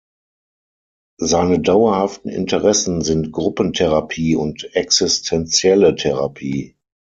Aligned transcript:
Seine 1.19 1.59
dauerhaften 1.59 2.27
Interessen 2.29 3.03
sind 3.03 3.31
Gruppentherapie 3.31 4.35
und 4.35 4.67
existentielle 4.75 5.93
Therapie. 5.93 6.75